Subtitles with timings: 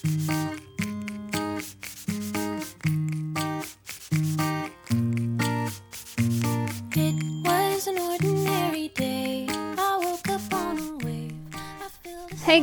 [0.00, 0.08] Hey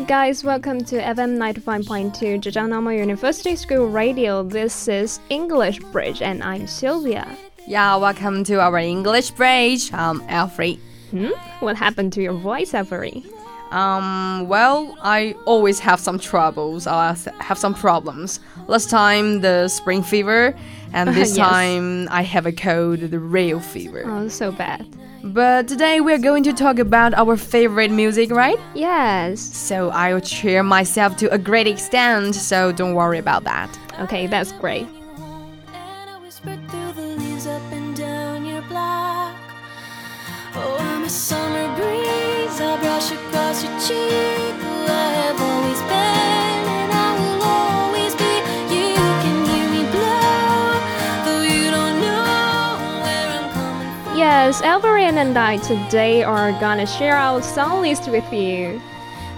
[0.04, 4.41] guys, welcome to FM 95.2 Zhejiang University School Radio.
[4.41, 7.27] This is English Bridge and I'm Sylvia.
[7.67, 9.93] Yeah, welcome to our English bridge.
[9.93, 10.79] I'm Alfred.
[11.11, 11.29] Hmm?
[11.59, 13.23] What happened to your voice, Avery?
[13.71, 16.88] Um, well, I always have some troubles.
[16.88, 18.40] I have some problems.
[18.67, 20.55] Last time the spring fever,
[20.93, 21.48] and this Yes.
[21.48, 24.03] time I have a cold, the real fever.
[24.05, 24.85] Oh, so bad.
[25.23, 28.59] But today we're going to talk about our favorite music, right?
[28.76, 29.41] Yes.
[29.41, 33.70] So I'll cheer myself to a great extent, so don't worry about that.
[33.99, 34.88] Okay, that's great.
[54.15, 58.79] Yes, Avery and I today are gonna share our song list with you.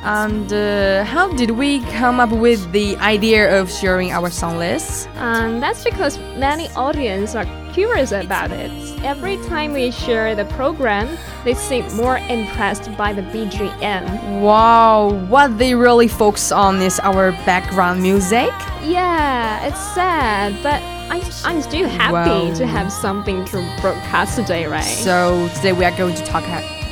[0.04, 5.10] And uh, how did we come up with the idea of sharing our song list?
[5.16, 8.70] Um, that's because many audience are curious about it.
[9.04, 14.42] Every time we share the program, they seem more impressed by the BGM.
[14.42, 18.50] Wow, what they really focus on is our background music.
[18.84, 20.82] Yeah, it's sad, but
[21.12, 22.54] I, I'm still happy Wow.
[22.56, 24.84] to have something to broadcast today, right?
[24.84, 26.44] So today we are going to talk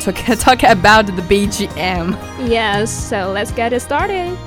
[0.01, 2.15] talk, talk about the BGM.
[2.47, 4.37] yes, so let's get it started.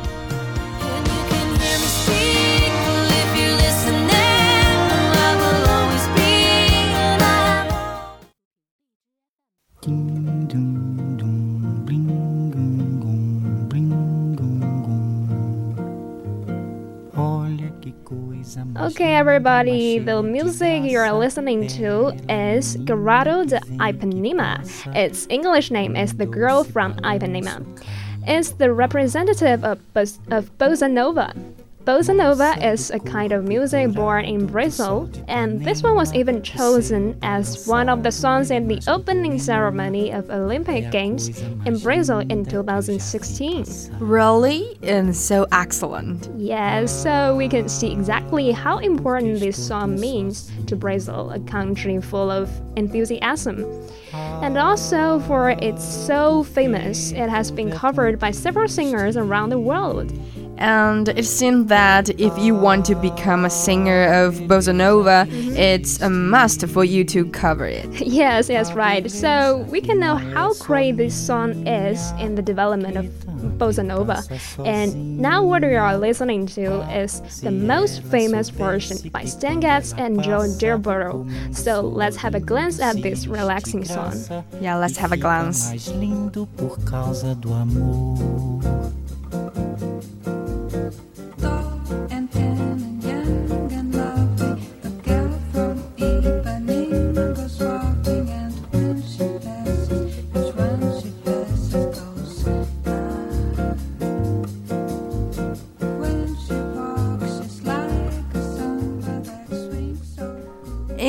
[18.80, 24.64] Okay, everybody, the music you're listening to is Garota de Ipanema.
[24.96, 27.60] Its English name is The Girl from Ipanema.
[28.26, 31.34] It's the representative of, bos- of bossa nova.
[31.90, 36.40] Bossa nova is a kind of music born in Brazil, and this one was even
[36.40, 42.20] chosen as one of the songs in the opening ceremony of Olympic Games in Brazil
[42.20, 43.64] in 2016.
[43.98, 44.78] Really?
[44.84, 46.30] And so excellent.
[46.36, 52.00] Yes, so we can see exactly how important this song means to Brazil, a country
[52.00, 53.66] full of enthusiasm.
[54.12, 59.58] And also, for it's so famous, it has been covered by several singers around the
[59.58, 60.12] world.
[60.60, 66.00] And it seems that if you want to become a singer of bossa nova, it's
[66.00, 67.88] a must for you to cover it.
[68.20, 69.10] Yes, yes, right.
[69.10, 73.06] So we can know how great this song is in the development of
[73.58, 74.22] bossa nova.
[74.66, 79.92] And now, what we are listening to is the most famous version by Stan Getz
[79.94, 81.26] and João Gilberto.
[81.54, 84.14] So let's have a glance at this relaxing song.
[84.60, 85.70] Yeah, let's have a glance.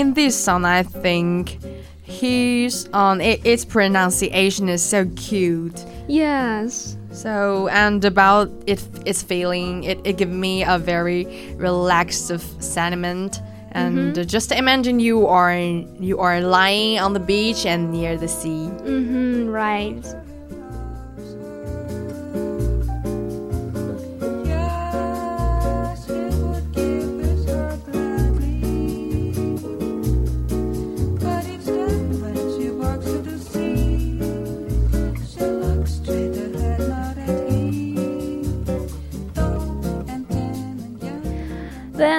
[0.01, 1.59] In this song, I think
[2.01, 5.85] his on it, its pronunciation is so cute.
[6.07, 6.97] Yes.
[7.11, 13.41] So and about it, its feeling, it, it gives me a very relaxed of sentiment.
[13.73, 18.71] And just imagine you are you are lying on the beach and near the sea.
[18.81, 20.03] Mm-hmm, right.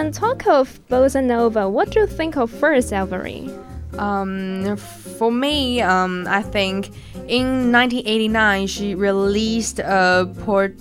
[0.03, 1.69] Then talk of bossa nova.
[1.69, 3.49] What do you think of first, Avery?
[3.99, 6.89] Um, for me, um, I think
[7.29, 10.75] in 1989 she released a Port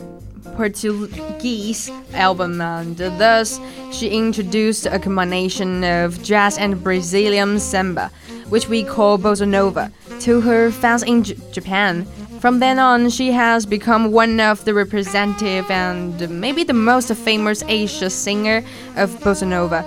[0.55, 3.59] Portuguese album, and thus
[3.91, 8.09] she introduced a combination of jazz and Brazilian samba,
[8.49, 9.91] which we call bossa nova,
[10.21, 12.07] to her fans in J- Japan.
[12.41, 17.63] From then on, she has become one of the representative and maybe the most famous
[17.67, 18.63] Asia singer
[18.95, 19.85] of bossa nova.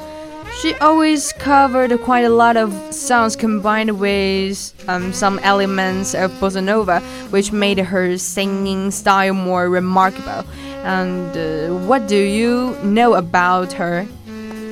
[0.61, 6.63] She always covered quite a lot of songs combined with um, some elements of bossa
[6.63, 10.45] nova, which made her singing style more remarkable.
[10.85, 14.07] And uh, what do you know about her?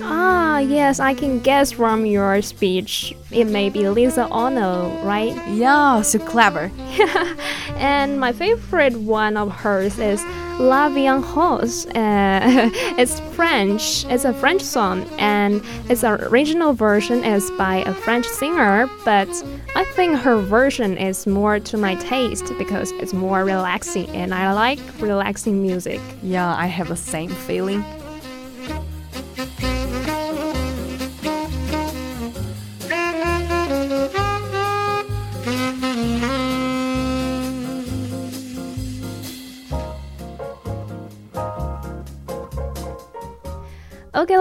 [0.05, 3.15] Ah, yes, I can guess from your speech.
[3.31, 5.35] It may be Lisa Ono, right?
[5.49, 6.71] Yeah, so clever.
[7.77, 10.23] And my favorite one of hers is
[10.61, 11.87] La Vie en Rose.
[11.87, 14.05] Uh, it's French.
[14.05, 18.89] It's a French song, and its original version is by a French singer.
[19.05, 19.29] But
[19.75, 24.53] I think her version is more to my taste because it's more relaxing, and I
[24.53, 26.01] like relaxing music.
[26.23, 27.85] Yeah, I have the same feeling.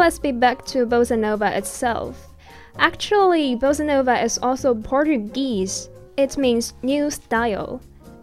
[0.02, 2.34] Let's be back to bossa nova itself.
[2.80, 5.92] Actually, bossa nova is also Portuguese.
[6.18, 7.80] It means new style.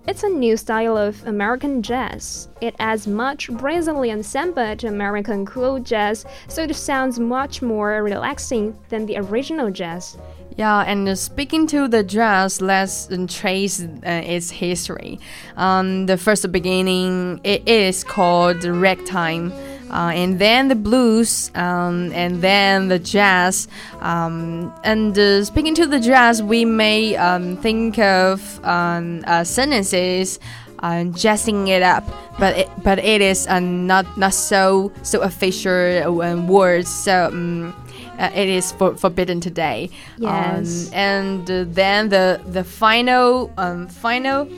[0.08, 2.48] It's a new style of American jazz.
[2.60, 8.76] It adds much Brazilian samba to American cool jazz, so it sounds much more relaxing
[8.88, 10.18] than the original jazz.
[10.56, 15.20] Yeah, and speaking to the jazz, let's trace uh, its history.
[15.56, 19.52] Um, the first beginning, it is called ragtime.
[19.90, 23.68] Uh, and then the blues, um, and then the jazz.
[24.00, 30.38] Um, and uh, speaking to the jazz, we may um, think of um, uh, sentences,
[30.80, 32.04] uh, jazzing it up,
[32.38, 36.88] but it, but it is uh, not not so so official uh, words.
[36.88, 37.26] So.
[37.26, 37.74] Um,
[38.18, 39.90] uh, it is for, forbidden today.
[40.18, 40.88] Yes.
[40.88, 44.48] Um, and uh, then the the final um, final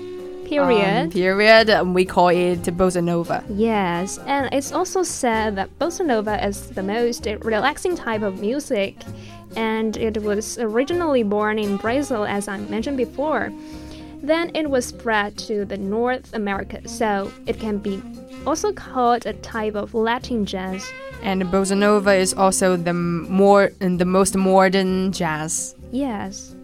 [0.50, 1.05] Period.
[1.05, 3.44] um, period um, we call it bossa nova.
[3.49, 8.97] Yes, and it's also said that bossa nova is the most relaxing type of music,
[9.56, 13.52] and it was originally born in Brazil, as I mentioned before.
[14.23, 18.02] Then it was spread to the North America, so it can be
[18.47, 20.85] also called a type of Latin jazz.
[21.23, 25.75] And bossa nova is also the more and the most modern jazz.
[25.91, 26.55] Yes.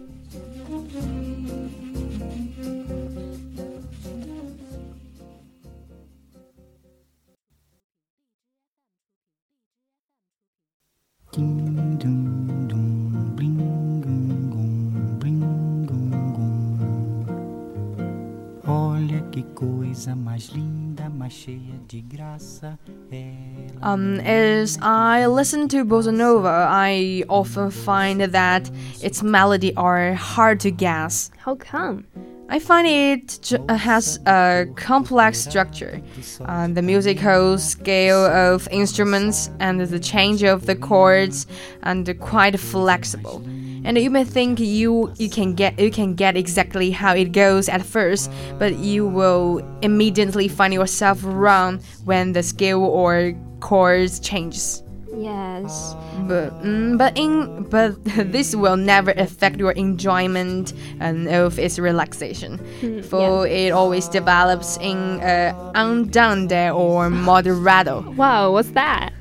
[23.81, 30.59] Um, as I listen to bossa nova, I often find that its melody are hard
[30.61, 31.31] to guess.
[31.37, 32.05] How come?
[32.49, 36.01] I find it uh, has a complex structure.
[36.39, 41.45] Uh, the musical scale of instruments and the change of the chords
[41.83, 43.43] and quite flexible.
[43.83, 47.69] And you may think you you can get you can get exactly how it goes
[47.69, 54.83] at first, but you will immediately find yourself wrong when the scale or chords changes.
[55.17, 55.95] Yes.
[56.27, 62.59] But mm, but in but this will never affect your enjoyment and of its relaxation,
[63.03, 68.15] for it always develops in uh, andante or moderato.
[68.15, 69.13] Wow, what's that?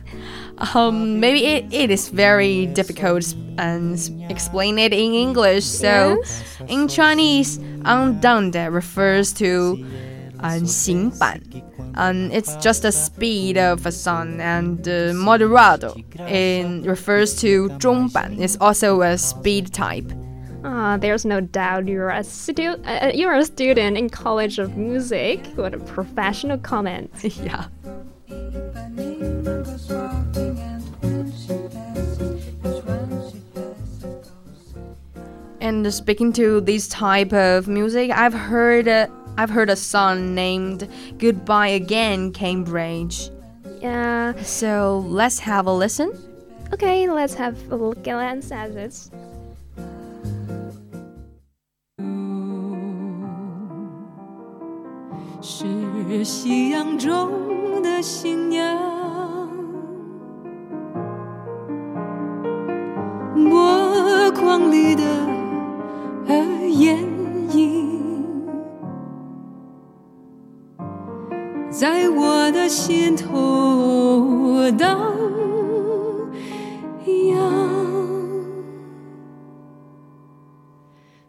[0.58, 3.98] Um, maybe it, it is very difficult and
[4.30, 5.64] explain it in English.
[5.64, 6.22] So,
[6.68, 9.84] in Chinese, andante refers to
[10.40, 10.66] um,
[11.96, 14.40] and it's just the speed of a song.
[14.40, 15.94] And uh, moderato
[16.86, 18.38] refers to 中板.
[18.40, 20.12] It's also a speed type.
[20.64, 24.58] Ah, oh, there's no doubt you're a stu- uh, uh, you're a student in College
[24.58, 25.46] of Music.
[25.54, 27.10] What a professional comment.
[27.22, 27.66] yeah.
[35.65, 39.07] And speaking to this type of music, I've heard uh,
[39.37, 40.87] I've heard a song named
[41.19, 43.29] "Goodbye Again, Cambridge."
[43.79, 44.33] Yeah.
[44.41, 46.11] So let's have a listen.
[46.73, 49.09] Okay, let's have a look glance at it.
[55.43, 58.77] 是夕阳中的新娘，
[63.49, 65.03] 波光里的
[72.68, 74.98] 心头荡
[77.06, 77.40] 漾。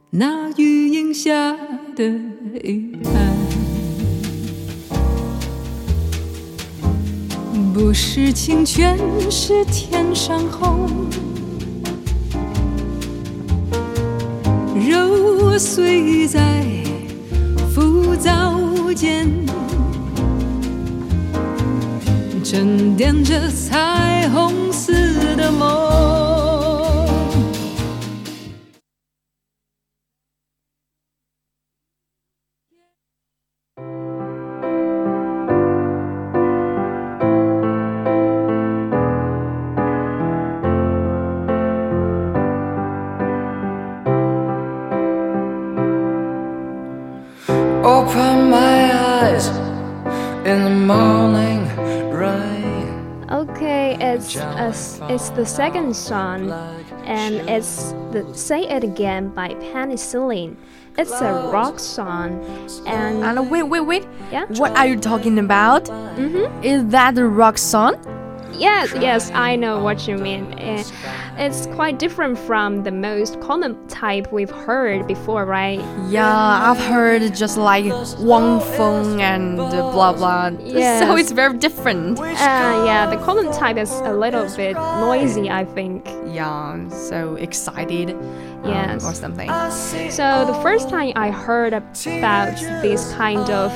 [0.10, 1.56] 那雨影下
[1.96, 2.04] 的
[2.64, 3.14] 遗憾。
[7.74, 8.98] 不是清泉，
[9.30, 10.90] 是天上虹。
[14.90, 16.66] 揉碎在
[17.74, 19.30] 浮躁间，
[22.50, 26.27] 沉淀着彩虹似的梦。
[54.36, 56.52] A, it's the second song,
[57.06, 60.56] and it's the "Say It Again" by Penicillin.
[60.98, 62.44] It's a rock song,
[62.88, 64.08] and And wait, wait, wait.
[64.32, 64.46] Yeah?
[64.58, 65.86] What are you talking about?
[65.86, 66.64] Mhm.
[66.64, 67.96] Is that a rock song?
[68.54, 70.54] Yes, yes, I know what you mean.
[70.60, 70.84] Eh,
[71.38, 75.80] It's quite different from the most common type we've heard before, right?
[76.10, 77.86] Yeah, I've heard just like
[78.20, 80.52] Wang Feng and blah blah.
[80.60, 81.04] Yes.
[81.04, 82.20] So it's very different.
[82.20, 82.24] Uh,
[82.86, 86.08] yeah, the common type is a little bit noisy, I think.
[86.28, 88.12] Yeah, so excited.
[88.64, 89.06] um, Yes.
[89.06, 89.50] or something.
[90.10, 93.72] So the first time I heard about this kind of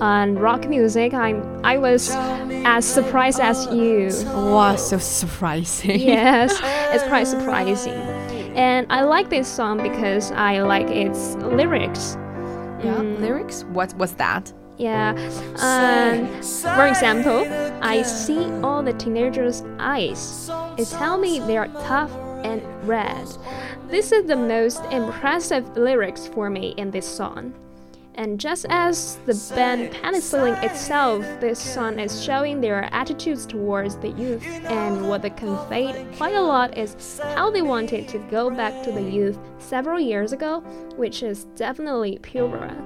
[0.00, 2.10] um, rock music, I'm I was
[2.64, 4.10] as surprised as you.
[4.26, 6.00] Wow, so surprising.
[6.00, 6.58] yes,
[6.94, 7.94] it's quite surprising.
[8.54, 12.16] And I like this song because I like its lyrics.
[12.82, 13.64] Yeah, lyrics?
[13.64, 14.52] What was that?
[14.78, 15.10] Yeah.
[15.58, 17.46] Um, for example,
[17.82, 20.50] I see all the teenagers' eyes.
[20.78, 22.10] It tell me they are tough
[22.44, 23.28] and red.
[23.88, 27.52] This is the most impressive lyrics for me in this song.
[28.16, 34.10] And just as the band Penicillin itself, this song is showing their attitudes towards the
[34.10, 34.46] youth.
[34.64, 38.92] And what they conveyed quite a lot is how they wanted to go back to
[38.92, 40.60] the youth several years ago,
[40.96, 42.76] which is definitely Pura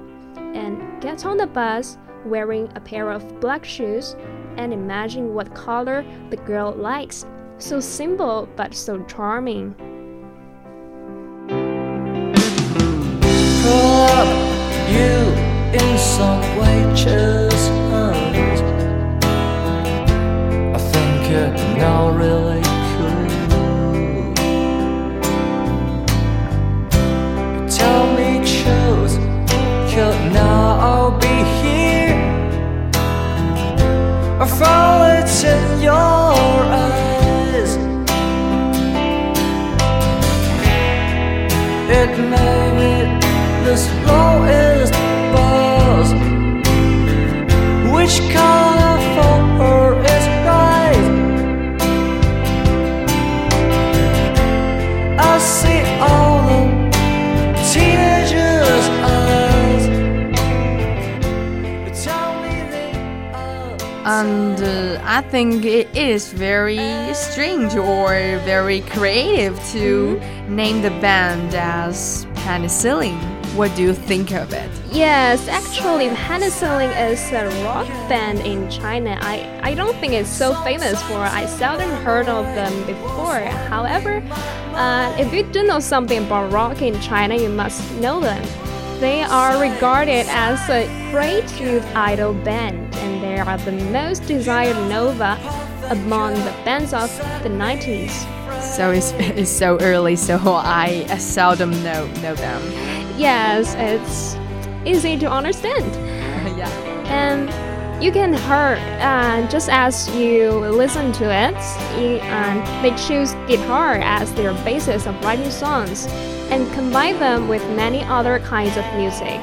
[0.55, 4.15] and get on the bus wearing a pair of black shoes
[4.57, 7.25] and imagine what color the girl likes.
[7.57, 9.75] So simple but so charming.
[14.95, 18.61] In some waitress hands.
[20.73, 22.54] I think it now really
[43.65, 44.93] the slowest
[45.33, 46.13] buzz.
[47.95, 51.07] Which color for her is right?
[55.17, 56.61] I see all the
[57.73, 59.85] teenagers' eyes.
[61.85, 62.91] You tell me they
[63.33, 63.77] are.
[64.05, 68.09] And uh, I think it is very strange or
[68.45, 73.34] very creative to name the band as Penicillin.
[73.55, 74.69] What do you think of it?
[74.91, 79.17] Yes, actually, Penicillin is a rock band in China.
[79.21, 81.19] I, I don't think it's so famous for.
[81.19, 83.39] I seldom heard of them before.
[83.69, 84.21] However,
[84.75, 88.45] uh, if you do know something about rock in China, you must know them.
[88.99, 94.75] They are regarded as a great youth idol band, and they are the most desired
[94.89, 95.39] nova
[95.91, 97.09] among the bands of
[97.41, 98.11] the 90s.
[98.61, 102.94] So it's, it's so early, so I seldom know know them.
[103.17, 104.35] Yes, it's
[104.85, 105.85] easy to understand.
[106.57, 106.69] yeah.
[107.07, 107.49] And
[108.03, 111.55] you can hear uh, just as you listen to it,
[111.97, 116.07] you, uh, they choose guitar as their basis of writing songs
[116.51, 119.39] and combine them with many other kinds of music.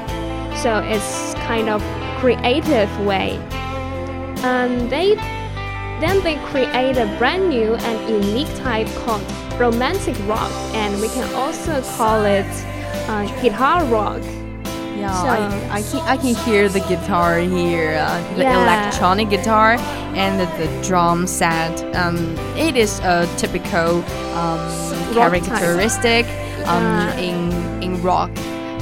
[0.58, 1.82] So it's kind of
[2.20, 3.38] creative way.
[4.44, 5.14] And they
[6.00, 9.22] then they create a brand new and unique type called
[9.58, 12.46] romantic rock, and we can also call it
[13.08, 14.22] uh, guitar rock.
[14.96, 18.62] Yeah, So- I, I can I can hear the guitar here, uh, the Yeah.
[18.62, 19.76] electronic guitar
[20.14, 21.74] and the, the drum set.
[21.96, 24.04] Um, it is a typical
[24.36, 26.26] um, characteristic
[26.66, 27.16] um, Yeah.
[27.28, 28.30] in in rock.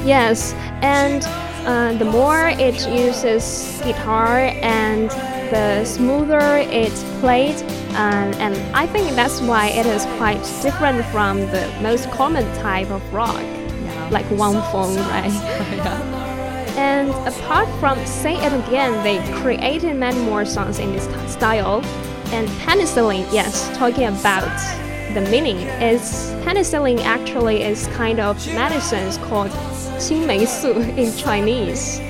[0.05, 1.23] Yes, and
[1.67, 5.11] uh, the more it uses guitar and
[5.51, 7.57] the smoother it's played,
[7.97, 12.91] um, and I think that's why it is quite different from the most common type
[12.91, 13.43] of rock
[14.11, 16.17] like Wang Feng, right?
[16.77, 21.85] And apart from Say It Again, they created many more songs in this style.
[22.33, 24.49] And penicillin, yes, talking about
[25.13, 29.51] the meaning, is penicillin actually is kind of medicines called
[30.01, 32.01] Su in Chinese.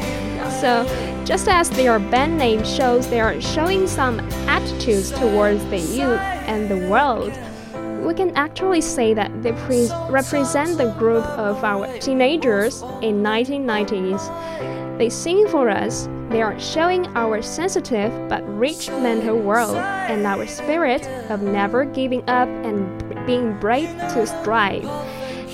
[0.60, 0.84] So
[1.24, 6.68] just as their band name shows, they are showing some attitudes towards the youth and
[6.68, 7.32] the world
[8.02, 14.98] we can actually say that they pre- represent the group of our teenagers in 1990s.
[14.98, 16.08] They sing for us.
[16.30, 22.22] They are showing our sensitive but rich mental world and our spirit of never giving
[22.28, 24.88] up and being brave to strive.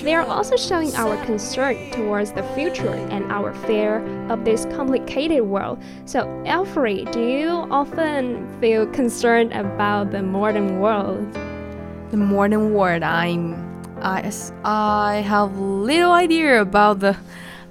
[0.03, 5.41] They are also showing our concern towards the future and our fear of this complicated
[5.41, 5.79] world.
[6.05, 11.27] So, Alfred, do you often feel concerned about the modern world?
[12.09, 13.53] The modern world, I'm,
[14.01, 14.31] I,
[14.63, 17.17] I have little idea about the,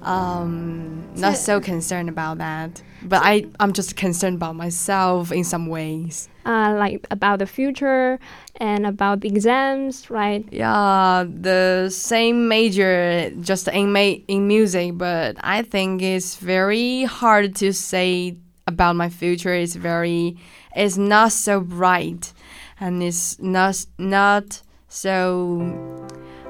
[0.03, 2.83] um, not so concerned about that.
[3.01, 6.29] But I, I'm just concerned about myself in some ways.
[6.45, 8.19] Uh, like about the future
[8.57, 10.47] and about the exams, right?
[10.51, 17.55] Yeah, the same major, just in ma- in music, but I think it's very hard
[17.57, 19.53] to say about my future.
[19.53, 20.37] It's very,
[20.75, 22.33] it's not so bright,
[22.79, 25.61] and it's not not so.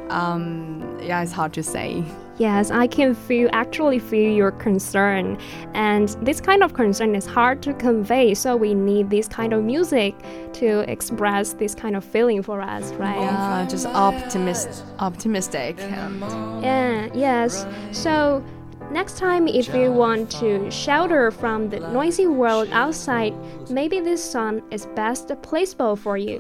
[0.10, 2.02] Um, yeah, it's hard to say.
[2.38, 5.38] Yes, I can feel actually feel your concern,
[5.74, 8.34] and this kind of concern is hard to convey.
[8.34, 10.16] So we need this kind of music
[10.54, 13.20] to express this kind of feeling for us, right?
[13.20, 15.80] Yeah, just optimist, optimistic.
[15.80, 16.22] And
[16.64, 17.66] Yeah, yes.
[17.92, 18.44] So
[18.92, 23.34] next time, if you want to shelter from the noisy world outside,
[23.70, 26.40] maybe this song is best placeable for you.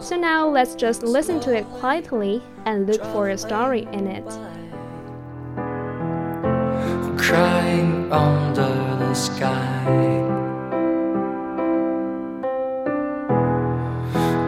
[0.00, 4.26] So now let's just listen to it quietly and look for a story in it.
[7.32, 9.86] crying under the sky.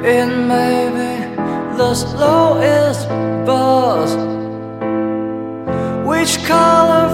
[0.04, 3.08] It may be the slowest
[3.46, 4.33] bus.
[6.14, 7.08] Which color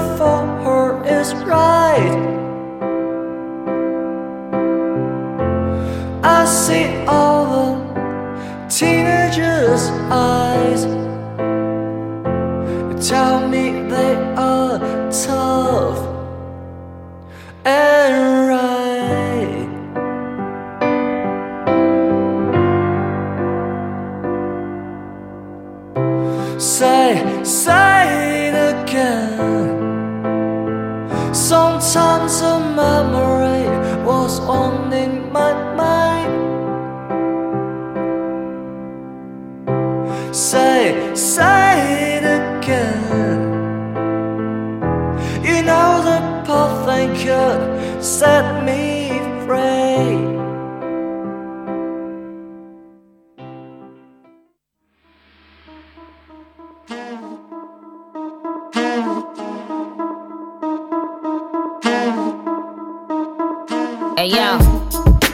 [64.21, 64.59] Hey yo,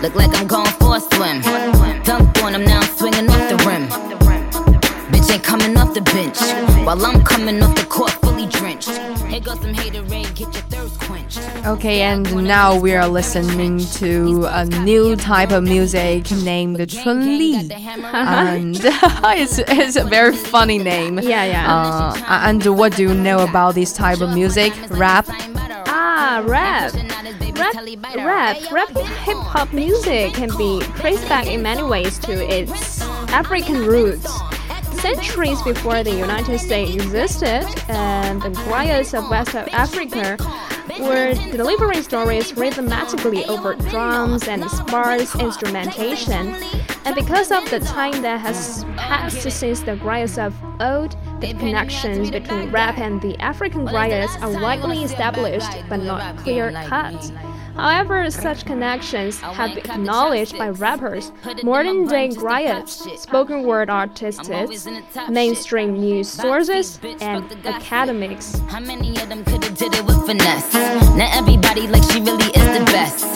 [0.01, 1.43] look like I'm going for a swim.
[2.05, 3.89] Dunked on him, now I'm swinging off the rim.
[5.11, 6.39] Bitch ain't coming off the bench
[6.87, 8.91] while I'm coming off the court fully drenched.
[9.27, 11.67] Here goes some haterade, get your thirst quenched.
[11.67, 17.69] Okay, and now we are listening to a new type of music named Chun Li.
[18.13, 21.19] and it's, it's a very funny name.
[21.19, 21.75] Yeah, yeah.
[21.75, 24.73] Uh, and what do you know about this type of music?
[24.91, 25.27] Rap?
[25.89, 26.93] Ah, rap.
[27.75, 28.89] Rap, rap, rap
[29.25, 33.01] hip hop music can be traced back in many ways to its
[33.31, 34.33] African roots.
[35.01, 40.37] Centuries before the United States existed, and the griots of West Africa
[41.01, 46.55] were delivering stories rhythmically over drums and sparse instrumentation.
[47.05, 52.31] And because of the time that has passed since the griots of old, the connections
[52.31, 57.33] between rap and the African griots are widely established but not clear cut.
[57.77, 61.31] However, such connections have been acknowledged by rappers,
[61.63, 64.49] modern day griots, spoken word artists,
[65.29, 68.59] mainstream news sources, and academics.
[68.69, 70.73] How many of them could've did it with finesse?
[70.75, 73.36] Now everybody like she really is the best.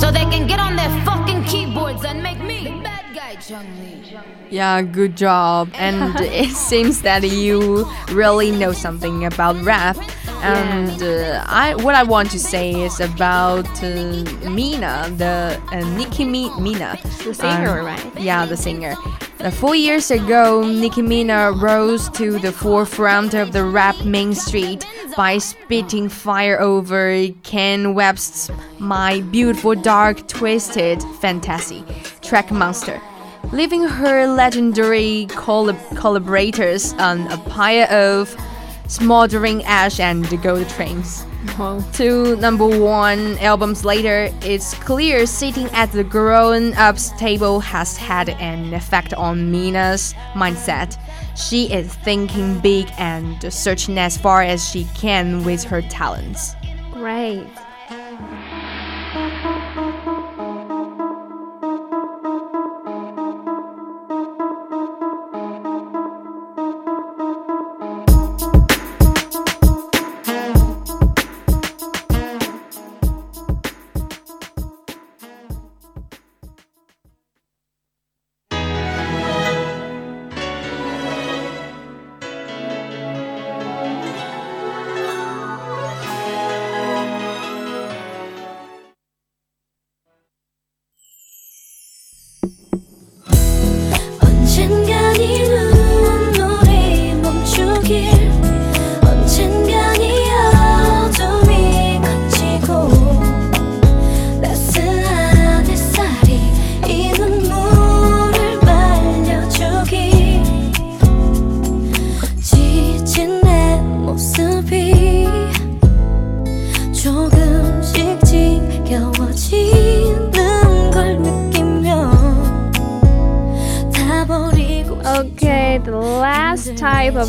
[0.00, 3.36] So they can get on their fucking keyboards and make me the bad guy.
[4.50, 5.70] Yeah, good job.
[5.78, 9.96] And it seems that you really know something about rap.
[10.42, 13.88] And uh, I, what I want to say is about uh,
[14.50, 18.20] Mina, the uh, Nicki Mi- Mina, The singer, Um, right?
[18.20, 18.94] Yeah, the singer.
[19.38, 24.86] Uh, four years ago, Nicki Minaj rose to the forefront of the rap main street
[25.14, 27.10] by spitting fire over
[27.44, 31.84] Kanye West's "My Beautiful Dark Twisted Fantasy"
[32.22, 32.98] track monster,
[33.52, 38.34] leaving her legendary collab- collaborators on a pile of
[38.88, 41.26] smoldering ash and gold trains.
[41.92, 48.28] Two number one albums later, it's clear sitting at the grown ups table has had
[48.28, 50.98] an effect on Minaj's mindset.
[51.36, 56.54] She is thinking big and searching as far as she can with her talents.
[56.92, 57.46] Great.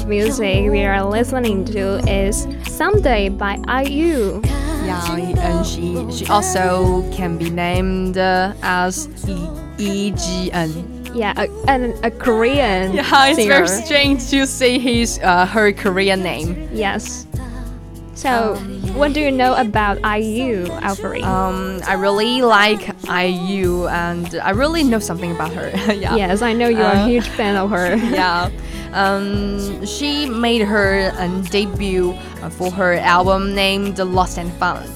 [0.08, 4.42] Music we are listening to is Someday by IU.
[4.86, 9.08] Yeah, and she she also can be named uh, as
[9.78, 10.72] E G N.
[11.14, 13.66] Yeah, a, and a Korean Yeah, it's singer.
[13.66, 16.70] very strange to say his uh, her Korean name.
[16.72, 17.26] Yes.
[18.14, 18.56] So,
[18.98, 21.24] what do you know about IU, Alfred?
[21.24, 25.70] Um, I really like IU, and I really know something about her.
[25.94, 26.16] yeah.
[26.16, 27.96] yes, I know you are a Uh, huge fan of her.
[28.12, 28.50] yeah.
[28.94, 34.90] Um, she made her um, debut uh, for her album named The Lost and Found.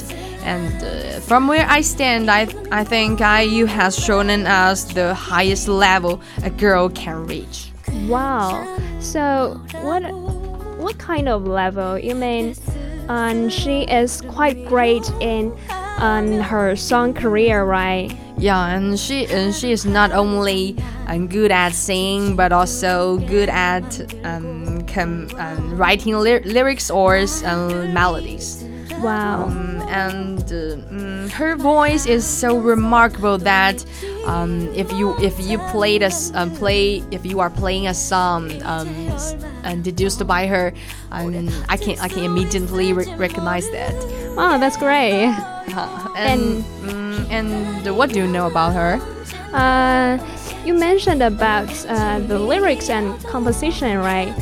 [0.44, 5.68] And uh, from where I stand, I, I think IU has shown us the highest
[5.68, 7.72] level a girl can reach.
[8.08, 8.66] Wow.
[9.00, 10.02] So, what
[10.82, 12.00] what kind of level?
[12.00, 12.56] You mean,
[13.10, 15.56] um, she is quite great in
[15.98, 18.12] um, her song career, right?
[18.38, 20.76] Yeah, and she and she is not only
[21.08, 23.86] um, good at singing, but also good at
[24.26, 28.64] um, com- um, writing ly- lyrics or um, melodies.
[29.00, 29.46] Wow.
[29.46, 33.86] Um, and uh, mm, her voice is so remarkable that
[34.26, 38.62] um, if you if you played a um, play if you are playing a song
[38.64, 38.88] um,
[39.64, 40.74] and deduced by her,
[41.12, 43.94] um, I can I can immediately re- recognize that.
[44.38, 45.30] Oh, that's great.
[46.18, 49.00] And mm, and what do you know about her?
[49.54, 50.18] Uh,
[50.66, 54.34] you mentioned about uh, the lyrics and composition, right?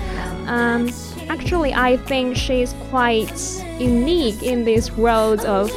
[0.47, 0.89] Um,
[1.29, 3.39] actually, I think she's quite
[3.79, 5.69] unique in this world of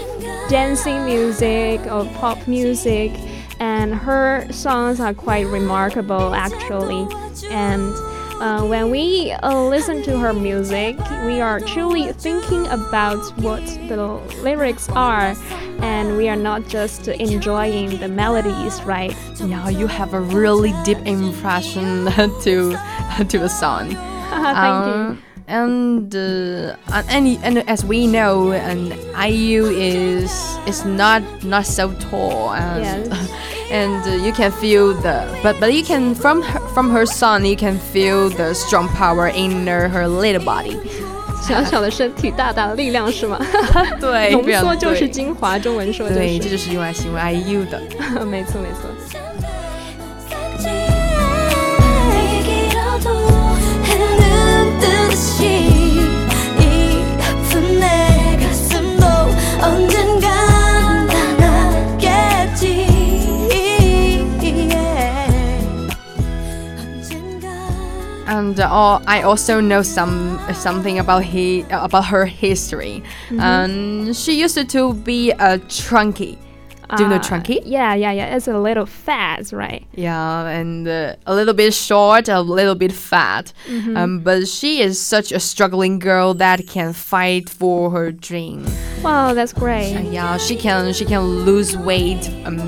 [0.49, 3.13] dancing music, of pop music,
[3.61, 7.07] and her songs are quite remarkable, actually.
[7.51, 7.95] And
[8.43, 14.21] uh, when we uh, listen to her music, we are truly thinking about what the
[14.43, 15.37] lyrics are,
[15.81, 19.15] and we are not just enjoying the melodies, right?
[19.39, 22.07] Yeah, you have a really deep impression
[22.43, 22.77] to
[23.29, 23.91] to the song.
[24.33, 26.76] Thank Um, And uh,
[27.10, 30.30] and and as we know, and IU is
[30.68, 33.08] is not not so tall, and Yes.
[33.72, 37.46] and uh, you can feel the but but you can from her, from her song
[37.46, 40.76] you can feel the strong power in her, her little body.
[41.42, 43.40] 小小的身体，大大的力量是吗？
[44.02, 46.50] 对浓非常缩就是对精华，中文说就对，这是。
[46.50, 47.80] 就是用来形容 IU 的。
[48.26, 48.90] 没错没错。
[68.53, 73.03] And uh, I also know some something about he about her history.
[73.39, 76.37] Um, she used to be a trunky.
[76.95, 77.63] Do you know uh, Chunky?
[77.65, 78.37] Yeah, yeah, yeah.
[78.37, 79.87] It's a little fat, right?
[79.95, 83.55] Yeah, and uh, a little bit short, a little bit fat.
[83.67, 83.97] Mm-hmm.
[83.97, 88.67] Um, but she is such a struggling girl that can fight for her dream.
[89.03, 89.95] Wow, that's great.
[90.13, 92.59] Yeah, she can she can lose weight, um,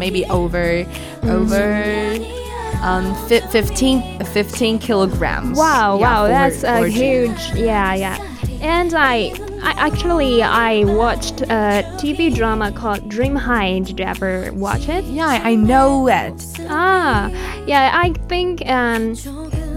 [0.00, 0.84] maybe over
[1.22, 2.37] over
[2.82, 5.56] um fi- 15, 15 kilograms.
[5.58, 7.38] Wow, Yeah, wow, that's a huge.
[7.54, 8.18] Yeah, yeah.
[8.60, 13.78] And I, I actually I watched a TV drama called Dream High.
[13.80, 15.04] Did you ever watch it?
[15.04, 16.34] Yeah, I I know it.
[16.68, 17.28] Ah,
[17.66, 17.90] yeah.
[17.94, 19.14] I think um,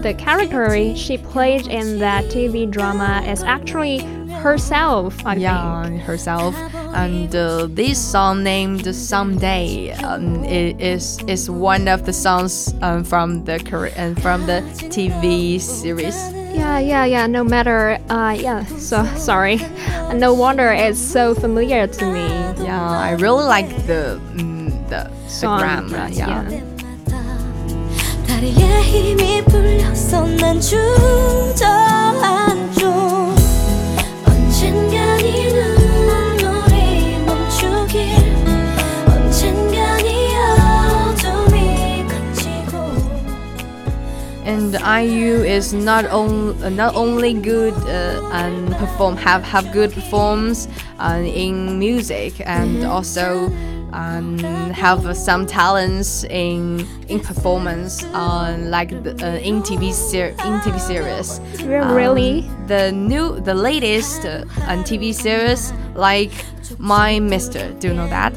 [0.02, 3.98] the character she played in that TV drama is actually
[4.42, 5.14] herself.
[5.24, 6.02] I Yeah, think.
[6.02, 6.54] herself.
[6.94, 13.02] And uh, this song named "Someday" um, i- is is one of the songs um,
[13.04, 14.60] from the Kore- and from the
[14.92, 16.16] TV series.
[16.52, 17.26] Yeah, yeah, yeah.
[17.26, 17.98] No matter.
[18.10, 18.64] Uh, yeah.
[18.76, 19.56] So sorry.
[20.14, 22.28] No wonder it's so familiar to me.
[22.62, 26.08] Yeah, I really like the mm, the, the Song, grammar.
[26.12, 26.44] Yeah.
[28.28, 28.36] 다
[44.72, 49.92] And IU is not on, uh, not only good uh, and perform have have good
[49.92, 50.66] performs
[50.98, 53.52] uh, in music and also
[53.92, 54.38] um,
[54.72, 60.80] have some talents in in performance uh, like the, uh, in TV ser- in TV
[60.80, 61.38] series.
[61.60, 62.48] Um, really?
[62.66, 66.32] the new the latest uh, on TV series like
[66.78, 67.72] My Mister.
[67.78, 68.32] Do you know that?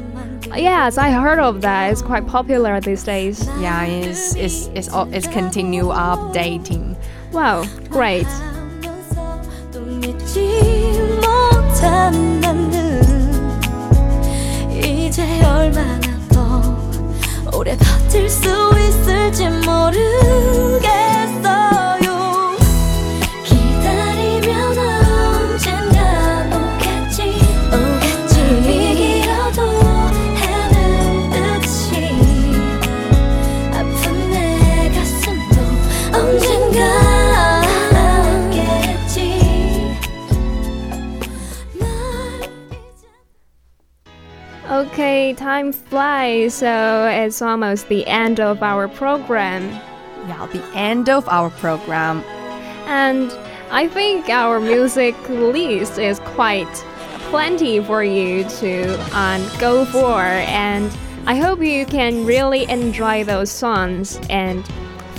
[0.55, 1.91] Yes, I heard of that.
[1.91, 3.47] It's quite popular these days.
[3.59, 6.95] Yeah, it's it's it's, al- it's continue updating.
[7.31, 8.27] Wow, great.
[9.71, 13.01] 또 믿지 못한 나는
[14.83, 16.61] 이제 얼마나 더
[17.57, 19.97] 오래 버틸 수 있을지 모르
[45.36, 49.68] Time flies, so it's almost the end of our program.
[50.26, 52.22] Yeah, the end of our program.
[52.86, 53.30] And
[53.70, 56.72] I think our music list is quite
[57.30, 60.22] plenty for you to um, go for.
[60.22, 60.90] And
[61.26, 64.64] I hope you can really enjoy those songs and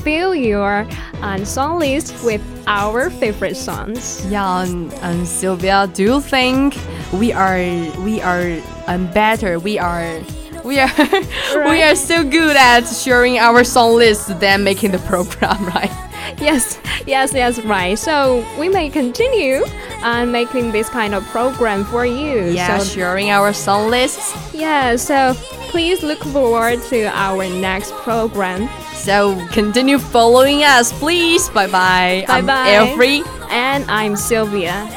[0.08, 0.88] fill your
[1.20, 4.26] um, song list with our favorite songs.
[4.28, 6.78] Yeah, and, and Sylvia, do you think
[7.12, 7.60] we are
[8.06, 9.60] we are um, better?
[9.60, 10.22] We are
[10.64, 10.90] we are
[11.70, 15.92] we are so good at sharing our song list than making the program, right?
[16.40, 18.00] Yes, yes, yes, right.
[18.00, 19.66] So we may continue
[20.04, 22.46] on making this kind of program for you.
[22.46, 24.32] Yeah, So sharing our song lists.
[24.54, 25.36] Yeah, so
[25.70, 28.70] Please look forward to our next program.
[28.94, 31.50] So continue following us, please.
[31.50, 32.26] Bye bye.
[32.28, 32.76] Bye bye.
[32.76, 33.24] I'm Elfrey.
[33.50, 34.88] And I'm Sylvia.